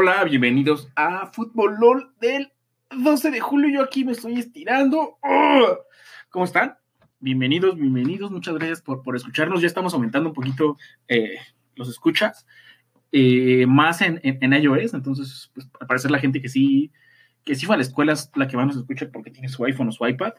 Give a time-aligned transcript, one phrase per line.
[0.00, 2.52] Hola, bienvenidos a Fútbol LOL del
[2.96, 3.68] 12 de julio.
[3.68, 5.18] Yo aquí me estoy estirando.
[6.30, 6.76] ¿Cómo están?
[7.18, 8.30] Bienvenidos, bienvenidos.
[8.30, 9.60] Muchas gracias por, por escucharnos.
[9.60, 10.76] Ya estamos aumentando un poquito
[11.08, 11.38] eh,
[11.74, 12.46] los escuchas.
[13.10, 14.94] eh, más en, en, en iOS.
[14.94, 16.92] Entonces, pues, al parecer la gente que sí,
[17.42, 19.64] que sí fue a la escuela es la que más nos escucha porque tiene su
[19.64, 20.34] iPhone o su iPad.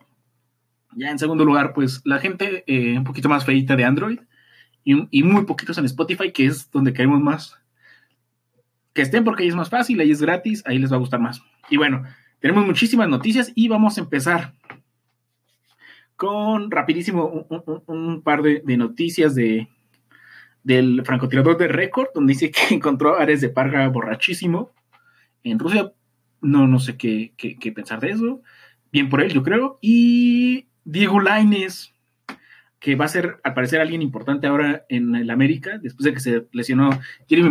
[0.96, 4.20] Ya en segundo lugar, pues la gente eh, un poquito más feita de Android
[4.86, 7.60] y, y muy poquitos en Spotify, que es donde caemos más
[8.94, 11.20] que estén porque ahí es más fácil, ahí es gratis, ahí les va a gustar
[11.20, 11.42] más.
[11.70, 12.04] Y bueno,
[12.40, 14.54] tenemos muchísimas noticias y vamos a empezar
[16.16, 17.48] con rapidísimo
[17.88, 19.70] un, par de, noticias de
[20.64, 24.72] del francotirador de récord, donde dice que encontró áreas de parga borrachísimo
[25.44, 25.94] en Rusia.
[26.42, 28.42] No, no sé qué, qué, pensar de eso.
[28.92, 29.80] Bien por él, yo creo.
[29.82, 31.94] Y Diego Laines,
[32.80, 36.20] que va a ser, al parecer, alguien importante ahora en el América, después de que
[36.20, 37.50] se lesionó Jeremy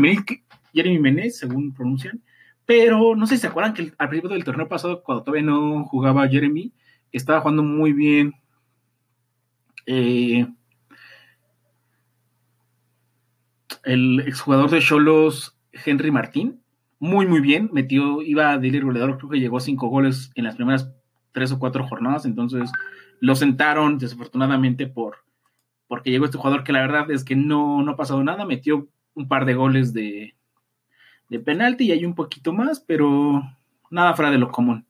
[0.73, 2.23] Jeremy Menez según pronuncian.
[2.67, 5.85] Pero no sé si se acuerdan que al principio del torneo pasado, cuando todavía no
[5.85, 6.73] jugaba Jeremy,
[7.13, 8.35] estaba jugando muy bien.
[9.87, 10.47] Eh,
[13.85, 16.61] el exjugador de Cholos, Henry Martín,
[16.99, 17.71] muy, muy bien.
[17.73, 20.93] Metió, iba de líder goleador, creo que llegó a cinco goles en las primeras
[21.33, 22.27] tres o cuatro jornadas.
[22.27, 22.71] Entonces
[23.21, 25.17] lo sentaron desafortunadamente por
[25.87, 28.45] porque llegó este jugador que la verdad es que no, no ha pasado nada.
[28.45, 30.37] Metió un par de goles de,
[31.29, 33.43] de penalti y hay un poquito más, pero
[33.91, 34.87] nada fuera de lo común.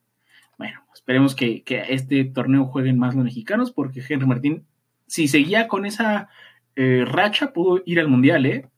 [0.56, 4.66] Bueno, esperemos que, que este torneo jueguen más los mexicanos, porque Henry Martín,
[5.06, 6.28] si seguía con esa
[6.76, 8.68] eh, racha, pudo ir al Mundial, ¿eh?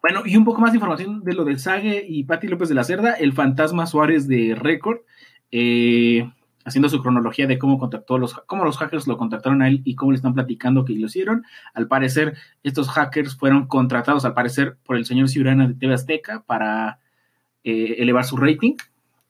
[0.00, 2.74] Bueno, y un poco más de información de lo de Sague y Pati López de
[2.74, 4.98] la Cerda, el fantasma Suárez de Récord,
[5.50, 6.30] eh,
[6.68, 9.94] haciendo su cronología de cómo contactó los, cómo los hackers lo contactaron a él y
[9.94, 11.44] cómo le están platicando que lo hicieron.
[11.74, 16.44] Al parecer, estos hackers fueron contratados, al parecer, por el señor Ciurana de TV Azteca
[16.46, 17.00] para
[17.64, 18.74] eh, elevar su rating,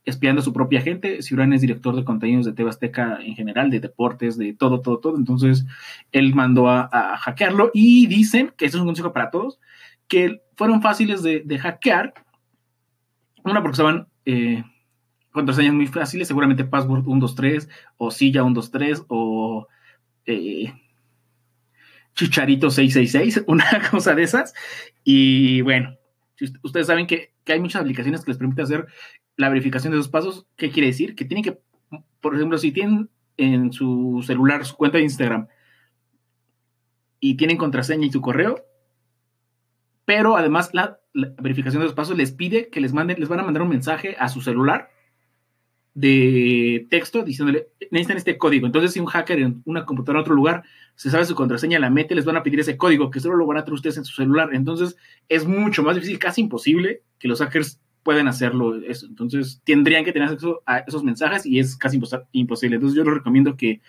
[0.05, 1.23] espiando a su propia gente.
[1.23, 4.99] Ciurana es director de contenidos de TV Azteca en general, de deportes, de todo, todo,
[4.99, 5.17] todo.
[5.17, 5.65] Entonces,
[6.11, 9.61] él mandó a, hackearlo y dicen, que esto es un consejo para todos,
[10.09, 12.15] que fueron fáciles de, de hackear.
[13.45, 14.09] Una, porque estaban...
[14.25, 14.65] Eh,
[15.31, 19.69] contraseñas muy fáciles, seguramente password 123 o silla 123 o
[20.27, 20.73] eh,
[22.15, 24.55] chicharito 666, una cosa de esas.
[25.05, 25.97] Y bueno,
[26.63, 28.87] ustedes saben que, que, hay muchas aplicaciones que les permiten hacer
[29.37, 30.47] la verificación de dos pasos.
[30.57, 31.15] ¿Qué quiere decir?
[31.15, 31.59] Que tienen que,
[32.21, 35.47] por ejemplo, si tienen en su celular su cuenta de Instagram
[37.21, 38.65] y tienen contraseña y su correo,
[40.05, 43.41] pero además la, la verificación de dos pasos les pide que les manden, les van
[43.41, 44.91] a mandar un mensaje a su celular
[45.99, 48.67] de texto diciéndole, necesitan este código.
[48.67, 50.63] Entonces, si un hacker en una computadora en otro lugar
[50.95, 53.47] se sabe su contraseña, la mete, les van a pedir ese código, que solo lo
[53.47, 54.51] van a tener ustedes en su celular.
[54.53, 54.97] Entonces,
[55.29, 58.77] es mucho más difícil, casi imposible, que los hackers puedan hacerlo.
[58.77, 59.07] Eso.
[59.07, 61.99] Entonces, tendrían que tener acceso a esos mensajes y es casi
[62.31, 62.77] imposible.
[62.77, 63.81] Entonces, yo les recomiendo que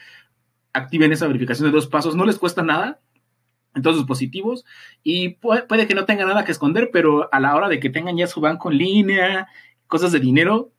[0.74, 2.16] activen esa verificación de dos pasos.
[2.16, 3.00] No les cuesta nada
[3.75, 4.66] en todos sus dispositivos
[5.03, 7.92] y puede, puede que no tengan nada que esconder, pero a la hora de que
[7.92, 9.48] tengan ya su banco en línea,
[9.86, 10.72] cosas de dinero,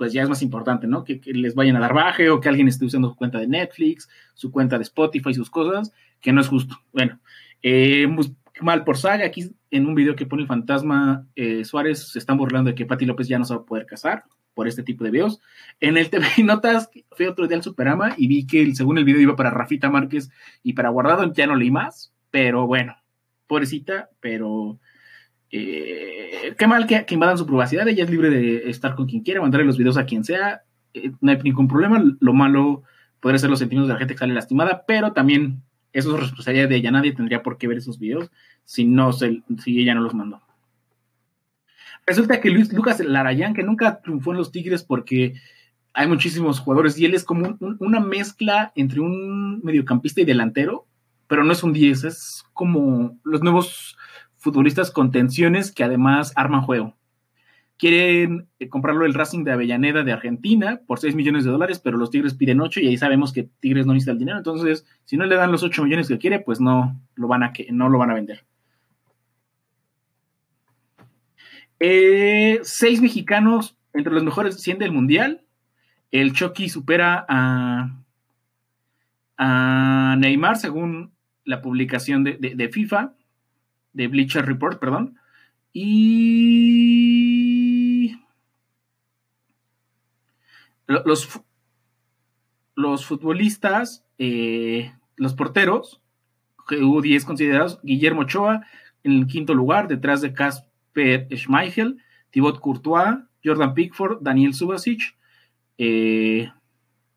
[0.00, 1.04] pues ya es más importante, ¿no?
[1.04, 4.08] Que, les vayan a dar baje o que alguien esté usando su cuenta de Netflix,
[4.32, 6.74] su cuenta de Spotify, sus cosas, que no es justo.
[6.90, 7.20] Bueno,
[7.62, 8.08] eh,
[8.62, 12.38] mal por saga, aquí en un video que pone el fantasma eh, Suárez se están
[12.38, 14.24] burlando de que Pati López ya no se va a poder casar
[14.54, 15.38] por este tipo de videos.
[15.80, 19.04] En el TV Notas fui otro día al Superama y vi que el, según el
[19.04, 20.30] video iba para Rafita Márquez
[20.62, 22.96] y para Guardado, ya no leí más, pero bueno,
[23.46, 24.80] pobrecita, pero
[25.52, 29.22] eh, qué mal que, que, invadan su privacidad, ella es libre de estar con quien
[29.22, 30.62] quiera, mandarle los videos a quien sea,
[30.94, 32.82] eh, no hay ningún problema, lo malo
[33.20, 35.62] podría ser los sentimientos de la gente que sale lastimada, pero también
[35.92, 38.30] eso es responsabilidad de ella, nadie tendría por qué ver esos videos
[38.64, 40.40] si, no si ella no los mandó.
[42.06, 45.34] Resulta que Luis Lucas Larayán, que nunca triunfó en los Tigres porque
[45.92, 50.86] hay muchísimos jugadores y él es como un, una mezcla entre un mediocampista y delantero,
[51.26, 53.96] pero no es un 10, es como los nuevos
[54.40, 56.96] futbolistas con tensiones que además arman juego.
[57.76, 61.96] Quieren eh, comprarlo el Racing de Avellaneda de Argentina por 6 millones de dólares, pero
[61.96, 64.38] los Tigres piden 8 y ahí sabemos que Tigres no necesita el dinero.
[64.38, 67.52] Entonces, si no le dan los 8 millones que quiere, pues no lo van a,
[67.70, 68.44] no lo van a vender.
[71.78, 75.42] Eh, seis mexicanos entre los mejores 100 del Mundial.
[76.10, 78.02] El Chucky supera a,
[79.38, 81.12] a Neymar según
[81.44, 83.14] la publicación de, de, de FIFA
[83.92, 85.18] de Bleacher Report, perdón.
[85.72, 87.00] Y
[90.86, 91.40] los,
[92.74, 96.00] los futbolistas, eh, los porteros,
[96.68, 98.66] que hubo 10 considerados, Guillermo Ochoa
[99.02, 105.16] en el quinto lugar, detrás de Cas Kasper Schmeichel, Thibaut Courtois, Jordan Pickford, Daniel Subasic,
[105.78, 106.50] eh,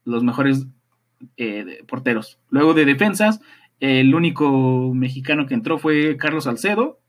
[0.06, 0.68] los mejores
[1.38, 2.40] eh, porteros.
[2.50, 3.42] Luego de defensas,
[3.83, 7.01] el único mexicano que entró fue Carlos Salcedo.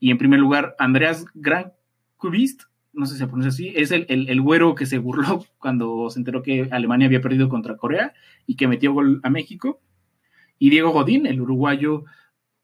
[0.00, 2.62] Y en primer lugar, Andreas Grankvist,
[2.94, 6.18] no sé si se pronuncia así, es el, el, güero que se burló cuando se
[6.18, 8.14] enteró que Alemania había perdido contra Corea
[8.46, 9.82] y que metió gol a México.
[10.58, 12.04] Y Diego Godín, el uruguayo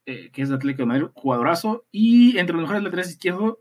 [0.07, 1.85] eh, que es de Atlético de Madrid, jugadorazo.
[1.93, 3.59] Y entre los mejores laterales izquierdos,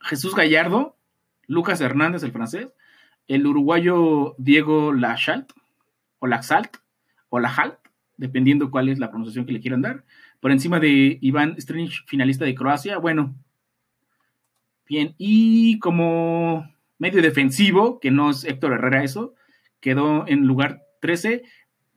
[0.00, 0.98] Jesús Gallardo,
[1.46, 2.68] Lucas Hernández, el francés,
[3.26, 5.50] el uruguayo Diego Lachalt,
[6.18, 6.76] o Laxalt,
[7.30, 7.81] o Lajalt,
[8.22, 10.04] dependiendo cuál es la pronunciación que le quieran dar,
[10.38, 12.98] por encima de Iván Strinic, finalista de Croacia.
[12.98, 13.34] Bueno,
[14.88, 19.34] bien, y como medio defensivo, que no es Héctor Herrera eso,
[19.80, 21.42] quedó en lugar 13,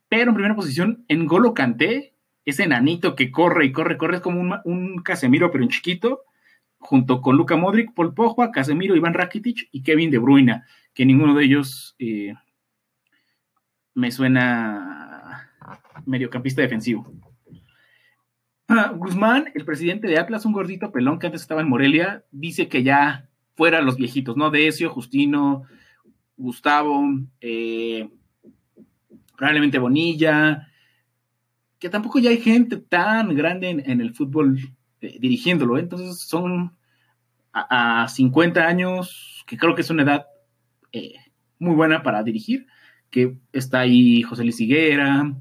[0.09, 4.21] pero en primera posición en Golo Canté, ese enanito que corre y corre, corre, es
[4.21, 6.23] como un, un Casemiro, pero en chiquito,
[6.79, 10.63] junto con Luka Modric, Paul Pogba, Casemiro, Iván Rakitic y Kevin De Bruyne,
[10.95, 12.33] que ninguno de ellos eh,
[13.93, 15.44] me suena
[16.05, 17.11] mediocampista defensivo.
[18.67, 22.67] Ah, Guzmán, el presidente de Atlas, un gordito pelón que antes estaba en Morelia, dice
[22.67, 24.49] que ya fuera los viejitos, ¿no?
[24.49, 25.63] Decio, Justino,
[26.35, 27.03] Gustavo,
[27.41, 28.09] eh,
[29.37, 30.67] probablemente Bonilla,
[31.77, 34.57] que tampoco ya hay gente tan grande en, el fútbol
[35.01, 35.81] eh, dirigiéndolo, ¿eh?
[35.81, 36.75] entonces son
[37.53, 40.25] a, 50 años, que creo que es una edad
[41.59, 42.65] muy buena para dirigir,
[43.11, 45.33] que está ahí José Luis Higuera,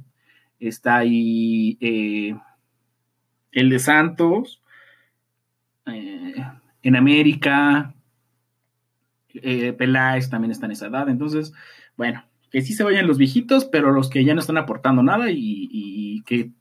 [0.58, 1.78] está ahí
[3.54, 4.62] el de Santos,
[5.86, 6.34] eh,
[6.82, 7.94] en América,
[9.32, 11.52] eh, Peláez también está en esa edad, entonces,
[11.96, 15.26] bueno, que sí se vayan los viejitos, pero los que ya no están aportando nada
[15.30, 16.52] y, que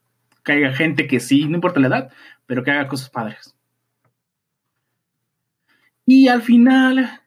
[0.44, 2.12] caiga gente que sí, no importa la edad,
[2.46, 3.56] pero que haga cosas padres.
[6.06, 7.22] Y al final,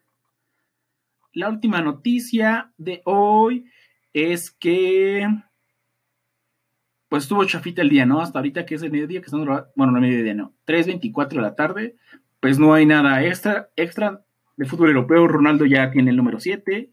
[1.32, 3.70] la última noticia de hoy
[4.12, 5.26] es que
[7.08, 8.20] pues estuvo chafita el día, ¿no?
[8.20, 11.54] Hasta ahorita que es el mediodía, que estamos, bueno, no mediodía, no, 3.24 de la
[11.54, 11.96] tarde,
[12.40, 14.22] pues no hay nada extra, extra
[14.56, 16.90] de fútbol europeo, Ronaldo ya tiene el número 7,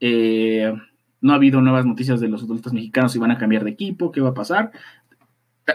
[0.00, 0.74] eh,
[1.20, 4.12] no ha habido nuevas noticias de los adultos mexicanos si van a cambiar de equipo,
[4.12, 4.72] qué va a pasar,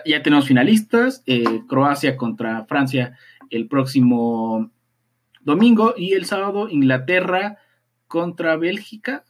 [0.05, 3.17] ya tenemos finalistas, eh, Croacia contra Francia
[3.49, 4.71] el próximo
[5.41, 7.57] domingo y el sábado Inglaterra
[8.07, 9.25] contra Bélgica,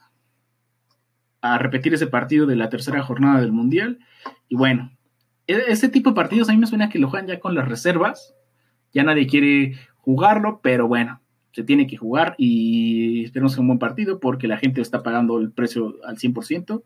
[1.41, 3.99] a repetir ese partido de la tercera jornada del Mundial.
[4.47, 4.91] Y bueno,
[5.47, 7.67] e-, ese tipo de partidos a mí me suena que lo juegan ya con las
[7.67, 8.35] reservas.
[8.93, 11.21] Ya nadie quiere jugarlo, pero bueno,
[11.53, 15.03] se tiene que jugar y esperemos que sea un buen partido porque la gente está
[15.03, 16.83] pagando el precio al 100%,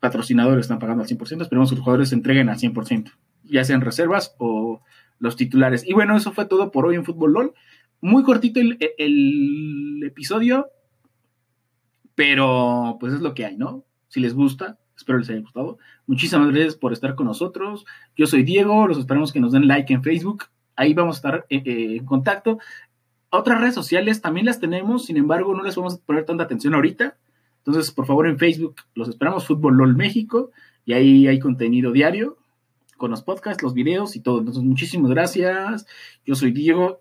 [0.00, 3.12] patrocinadores están pagando al 100%, esperemos que los jugadores se entreguen al 100%,
[3.44, 4.80] ya sean reservas o
[5.18, 5.86] los titulares.
[5.86, 7.54] Y bueno, eso fue todo por hoy en Fútbol LOL.
[8.00, 10.68] Muy cortito el episodio,
[12.20, 13.82] pero pues es lo que hay, ¿no?
[14.08, 15.78] Si les gusta, espero les haya gustado.
[16.06, 17.86] Muchísimas gracias por estar con nosotros.
[18.14, 20.44] Yo soy Diego, los esperamos que nos den like en Facebook.
[20.76, 22.58] Ahí vamos a estar eh, eh, en contacto.
[23.30, 26.74] Otras redes sociales también las tenemos, sin embargo, no les vamos a poner tanta atención
[26.74, 27.16] ahorita.
[27.64, 30.50] Entonces, por favor, en Facebook los esperamos, Fútbol LOL México,
[30.84, 32.36] y ahí hay contenido diario
[32.98, 34.40] con los podcasts, los videos y todo.
[34.40, 35.86] Entonces, muchísimas gracias.
[36.26, 37.00] Yo soy Diego,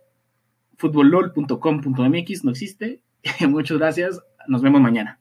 [0.78, 3.02] futbollol.com.mx no existe.
[3.48, 4.22] Muchas gracias.
[4.48, 5.19] Nos vemos mañana.